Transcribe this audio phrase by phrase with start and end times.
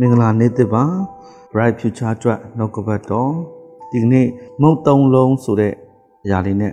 [0.00, 0.84] မင်္ဂလာနေ့တစ်ပါ
[1.52, 3.32] Bright Future အတွက်နှုတ်ကပတ်တော်
[3.90, 4.26] ဒီကနေ့
[4.62, 5.74] မုတ်သုံးလုံးဆိုတဲ့
[6.24, 6.72] အရာလေးနဲ့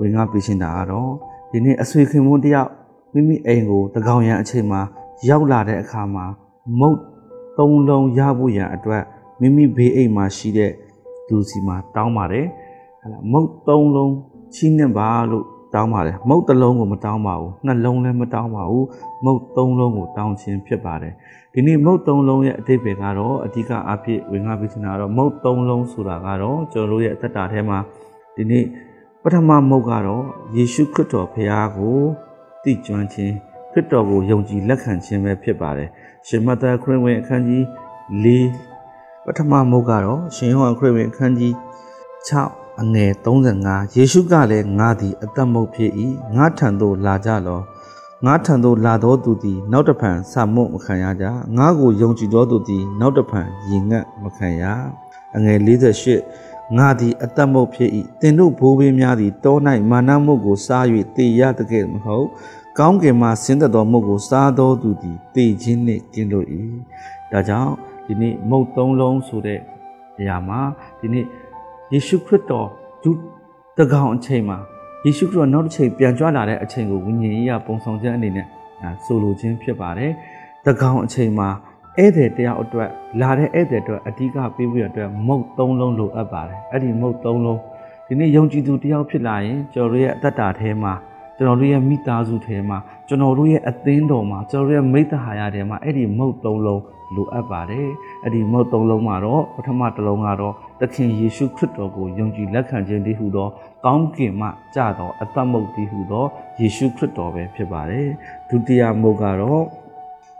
[0.00, 1.12] ဝင်ငါပြရှင်းတာကတော့
[1.50, 2.70] ဒီနေ့အဆွေခင်မွန်းတယောက်
[3.12, 4.80] မိမိအိမ်ကိုတကောင်ရန်အချိန်မှာ
[5.28, 6.24] ရောက်လာတဲ့အခါမှာ
[6.80, 6.98] မုတ်
[7.58, 9.02] သုံးလုံးရဖို့ရန်အတွက်
[9.40, 10.72] မိမိဘေးအိမ်မှာရှိတဲ့
[11.28, 12.46] လူစီမှာတောင်းပါတယ်
[13.00, 14.14] ဟဲ့လားမုတ်သုံးလုံး
[14.54, 18.86] ချီးနှင်ပါလို့ တောင်းပါတယ်မုတ်တစ်လုံးကိုမတောင်းပါဘူးနှလုံးလည်းမတောင်းပါဘူး
[19.24, 21.12] မုတ်သုံးလုံးကိုတောင်းခြင်းဖြစ်ပါတယ်
[21.52, 27.78] ဒီနေ့မုတ်သုံးလုံးရဲ့အတိတ်ပဲကတော့အဓိကအဖြစ်ဝင်ငါပြချင်တာကတော့မုတ်သုံးလုံးဆိုတာကတော့ကျွန်တော်တို့ရဲ့အသက်တာထဲမှာ
[28.36, 28.64] ဒီနေ့
[29.22, 30.24] ပထမမုတ်ကတော့
[30.56, 31.96] ယေရှုခရစ်တော်ဖခင်ကို
[32.62, 33.34] သိကျွမ်းခြင်း
[33.72, 35.88] ခရစ်တော်ကိုယုံကြည်လက်ခံခြင်းပဲဖြစ်ပါတယ်
[36.26, 37.62] ရှင်မသက်ခရစ်ဝင်အခန်းကြီး
[38.24, 38.26] ၄
[39.24, 41.52] ပထမမုတ်ကတော့ရှင်ယောဟန်ခရစ်ဝင်အခန်းကြီး
[42.28, 43.12] 6 အငယ်
[43.54, 45.92] 35ယေရှုကလည်းငါသည်အသက်မုတ်ဖြစ်၏
[46.36, 47.60] ငါထံသို့လာကြလော
[48.26, 51.24] ငါထံသို့လာသောသူသည်နောက်တဖန်ဆာမုတ်မခံရကြ
[51.58, 54.64] ငါကိုယုံကြည်သောသူသည်နောက်တဖန်ရင်ငတ်မခံရ
[55.36, 55.58] အငယ်
[56.16, 57.90] 48ငါသည်အသက်မုတ်ဖြစ်၏
[58.20, 59.56] သင်တို့ဘိုးဘေးများသည်တော၌
[59.90, 60.84] မာနမုတ်ကိုစား၍
[61.16, 62.26] တေရတကယ်မဟုတ်
[62.78, 66.46] ကောင်းကင်မှဆင်းသက်သောမုတ်ကိုစားသောသူသည်တေခြင်းနှင့်ကင်းလို့၏
[67.32, 67.72] ဒါကြောင့်
[68.06, 69.60] ဒီနေ့မုတ်သုံးလုံးဆိုတဲ့
[70.18, 70.60] အရာမှာ
[71.00, 71.26] ဒီနေ့
[71.92, 72.68] ယေရှုခရစ်တော်
[73.02, 73.10] ဒု
[73.78, 74.58] တကောင်အချိန်မှာ
[75.04, 78.46] ယေရှုခရစ်တော်နောက်တစ်ချိန်ပြန်ကြွလာတဲ့အချိန်ကိုဝိညာဉ်ရေးရပုံဆောင်ခြင်းအနေနဲ့
[78.82, 80.10] အာဆိုလိုခြင်းဖြစ်ပါတယ်။
[80.66, 81.48] တကောင်အချိန်မှာ
[81.96, 87.60] ဧည့်သည်တယောက်အတွက်လာတဲ့ဧည့်သည်အတွက်အဓိကပေးဖို့အတွက်မုတ်သုံးလုံးလိုအပ်ပါတယ်။အဲ့ဒီမုတ်သုံးလုံး
[88.06, 90.92] ဒီနေ့ယုံကြည်သူတယောက်ဖြစ်လာရင်ကျွန်တော်တို့ရဲ့အသက်တာထဲမှာ
[91.38, 96.82] ကျွန်တော်တို့ရဲ့မိသားစုထဲမှာကျွန်တော်တို့ရဲ့အသင်းတော်မှာကျွန်တော်တို့ရဲ့မိသားဟာရထဲမှာအဲ့ဒီမုတ်သုံးလုံး
[97.14, 97.88] လိုအပ်ပါတယ်
[98.22, 103.48] အဲ့ဒီမုတ်သုံးလုံးမှာတော့ပထမတစ်လုံးကတော့သခင်ယေရှုခရစ်တော်ကိုယုံကြည်လက်ခံခြင်းတည်းဟူသော
[103.84, 106.24] ကောင်းကင်မှကြသောအသက်မုတ်တည်းဟူသော
[106.60, 108.08] ယေရှုခရစ်တော်ပဲဖြစ်ပါတယ်
[108.48, 109.62] ဒုတိယမုတ်ကတော့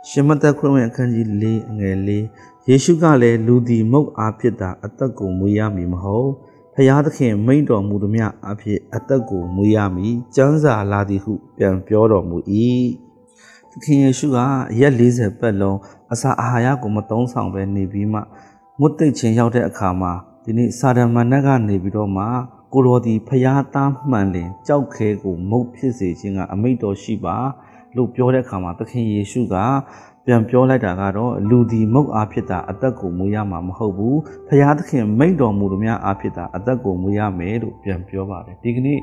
[0.09, 2.11] ရှင်မသက်ခရစ်ဝင်အခန်းကြီး၄အငယ်၄
[2.69, 6.29] ယေရှုကလည်းလူသည်မုတ်အားဖြစ်တာအသက်ကိုမွေးရမည်မဟုတ်
[6.81, 12.37] ဖျားသခင်မိန့်တော်မူသည်မြအဖြစ်အသက်ကိုမွေးရမည်ကျမ်းစာလာသည်ဟုပြန်ပြောတော်မူ၏
[13.71, 14.37] သခင်ယေရှုက
[14.79, 15.77] ရက်40ပတ်လုံး
[16.13, 18.19] အစာအာဟာရကိုမသုံးဆောင်ပဲနေပြီးမှ
[18.79, 20.13] မွတ်သိပ်ခြင်းရောက်တဲ့အခါမှာ
[20.43, 22.25] ဒီနေ့စာဒမဏတ်ကနေပြီးတော့မှ
[22.73, 27.35] ကိုတော်ဒီဖျားသားမှန်လင်ကြောက်ခဲကိုမုတ်ဖြစ်စေခြင်းကအမိန့်တော်ရှိပါ
[27.95, 29.55] လို့ပြောတဲ့အခါမှာသခင်ယေရှုက
[30.31, 38.99] ပြန်ပြောလိုက်တာကတော့လူဒီမုတ်အားဖြစ်တာအသက်ကိုမွေးရမှာမဟုတ်ဘူးဖျားသခင်မိန့်တော်မူသည်များအားဖြစ်တာအသက်ကိုမွေးရမယ်လို့ပြန်ပြောပါတယ်ဒီကနေ့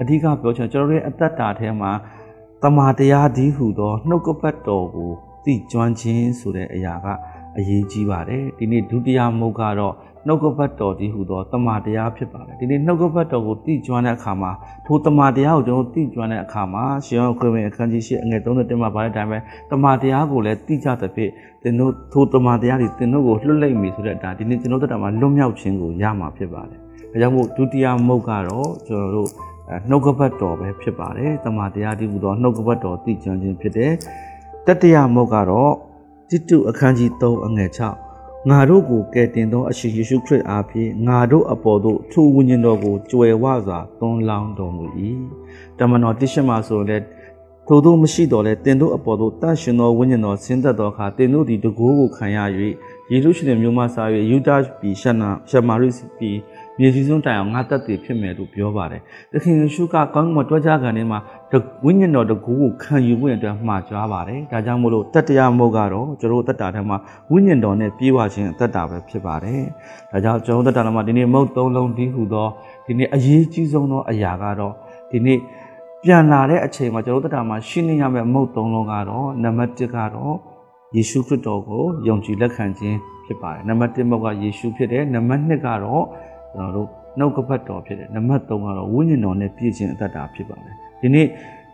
[0.00, 1.90] အဓိကပြောချင်ကျွန်တော်တို့ရဲ့အသက်တာထဲမှာ
[2.62, 5.10] တမာတရားဒီဟုသောနှုတ်ကပတ်တော်ကို
[5.44, 7.06] သိကျွမ်းခြင်းဆိုတဲ့အရာက
[7.58, 9.94] အရေးကြီးပါတယ်ဒီနေ့ဒုတိယမုတ်ကတော့
[10.26, 14.50] နှုတ်ကပတ်တော်ဒီဟူသောတမန်တရားဖြစ်ပါတယ်ဒီနေ့နှုတ်ကပတ်တော်ကိုသိကျွမ်းတဲ့အခါမှာ
[14.86, 19.38] ထိုတမန်တရားကိုကျွန်တော်သိကျွမ်းတဲ့အခါမှာရှင်ယောခရစ်ဝင်အခန်းကြီး၈အငယ်31မှာပါတဲ့အတိုင်းပဲ
[19.70, 21.30] တမန်တရားကိုလည်းသိကြသဖြင့်
[21.62, 26.78] သင်တို့ထိုတမန်တရားတွေသင်တို့ကိုလွတ်လိုက်ပြီဆိုတဲ့အတိုင်းဒီနေ့ကျွန်တော်တို့တမန်လွတ်မြောက်ခြင်းကိုရမှာဖြစ်ပါတယ်
[27.12, 29.28] ဒါကြောင့်မို့ဒုတိယမုတ်ကတော့ကျွန်တော်တို့
[29.90, 33.92] နှုတ်ကပတ်တော်ပဲဖြစ်ပါတယ်တမန်တရားဒီဟူသောနှုတ်ကပတ်တော်သိကျွမ်းခြင်းဖြစ်တယ်
[34.66, 35.72] တတိယမုတ်ကတော့
[36.30, 38.11] တိတုအခန်းကြီး3အငယ်6
[38.50, 44.84] ငါတို့ကိုကယ်တင်သောအရှင်ယေရှုခရစ်အားဖြင့်ငါတို့အပေါ်သို့ထိုဝိညာဉ်တော်ကိုကြွယ်ဝစွာသွန်းလောင်းတော်မူ၏
[45.78, 47.04] တမန်တော်တိရှမဆိုလည်း
[47.66, 52.38] ထို့သောမရှိတော်လဲတင်တို့အပေါ်သို့တန်ရှင်သောဝိညာဉ်တော်ဆင်းသက်သောအခါတင်တို့သည်တကိုးကိုခံရ၍
[53.10, 54.48] ယေရုရှလင်မြို့မှစား၍ယူဒ
[54.80, 55.88] ပြည်ရှနာရှမာရိ
[56.18, 56.36] ပြည်
[56.78, 59.00] မြေကြီးစွန်းတိုင်အောင်ငါတက်တည်ဖြစ်မယ်လို့ပြောပါတယ်။
[59.32, 61.18] သခင်ယေရှုကကောင်းကင်မှာတွဲကြခံနေမှာ
[61.84, 66.96] ဝိညာဉ်တော်တကူကိုခံယူဖို့အတွက်မှာကြွားပါတယ်။ဒါကြောင့်မို့လို့တတ္တရာမုတ်ကတော့ကျွန်တော်တက်တာထဲမှာ
[67.30, 69.60] ဝိညာဉ်တော်နဲ့ပြေးဝခြင်းအသက်တာပဲဖြစ်ပါတယ်။
[70.12, 72.48] ဒါကြောင့်ကျွန်တော်တက်တာထဲမှာဒီနေ့မုတ်သုံးလုံးဒီဟူသော
[72.86, 74.72] ဒီနေ့အရေးကြီးဆုံးသောအရာကတော့
[75.10, 75.38] ဒီနေ့
[76.04, 80.34] ပြန်လာတဲ့အချိန်မှာကျွန်တော်တက်တာမှာရှင်းနေရမယ့်မုတ်သုံးလုံးကတော့နံပါတ်1ကတော့
[80.96, 86.04] ယေရှုခရစ်တော်ကိုယုံကြည်လက်ခံခြင်းဖြစ်ပါတယ်။နံပါတ်1မုတ်ကယေရှုဖြစ်တယ်။နံပါတ်2ကတော့
[86.54, 91.26] ကျွန်တော်တို့နှုတ်ကပတ်တော်ဖြစ်တယ်နံပါတ်3ကတော့ဝိညာဉ်တော်နဲ့ပြည့်ခြင်းအတ္တတာဖြစ်ပါတယ်ဒီနေ့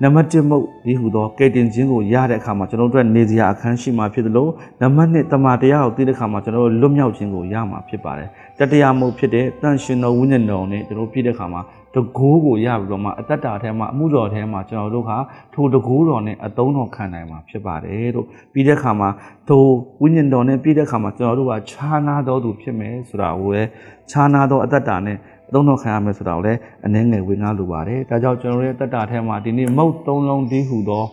[0.03, 4.51] နံပါတ်1မုတ်ဒီဟူသောကယ်တင်ခြင်းကိုရတဲ့အခါမှာကျွန်တော်တို့နေစရာအခန်းရှိမှာဖြစ်တယ်လို့
[4.81, 8.29] နံပါတ်2တမန်တရားကိုသိတဲ့အခါမှာကျွန်တော်တို့လွတ်မြောက်ခြင်းကိုရမှာဖြစ်ပါတယ်
[8.59, 11.61] တတရားမုတ်ဖြစ်တဲ့တန်ရှင်တော်ဝိညာဉ်တော်နဲ့ကျွန်တော်ပြည့်တဲ့အခါမှာ
[11.95, 15.13] တကိုးကိုရပြီးတော့မှအတ္တတာထဲမှာအမှုတော်ထဲမှာကျွန်တော်တို့က
[15.55, 19.09] ထိုတကိုးတော်နဲ့အသုံးတော်ခံနိုင်မှာဖြစ်ပါတယ်လို့ပြီးတဲ့အခါမှာ
[19.49, 19.63] ထို
[20.03, 23.69] ဝိညာဉ်တော်နဲ့ပြီးတဲ့အခါမှာကျွန်တော်တို့ကခြားနာတော်သူဖြစ်မယ်ဆိုတာကိုလည်း
[24.11, 25.17] ခြားနာသောအတ္တတာနဲ့
[25.50, 31.04] အသုံးတော်ခံရမယ်ဆိုတာကိုလည်းအနည်းငယ်ဝင်ကားလိုပါတယ်ဒါကြောင့်ကျွန်တော်ရဲ့အတ္တတာထဲမှာဒီနေ့မုတ်သုံးလုံးတည်းဟူသော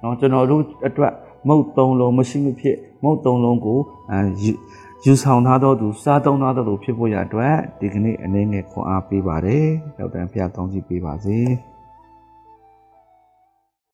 [0.00, 1.12] เนาะကျွန်တော်တို့အတွက်
[1.48, 3.78] မုတ်သုံးလုံးမရှိမဖြစ်မုတ်သုံးလုံးကို
[4.10, 4.18] အဲ
[5.04, 9.66] ယူဆောင်ထားသောသူစားသုံးထားသောသူဖြစ်ဖို့ရအတွက်ဒီကနေ့အနေနဲ့ခွန်အားပေးပါတယ်။
[9.98, 11.38] ဒေါက်တာဖျားကောင်းကြီးပေးပါစေ။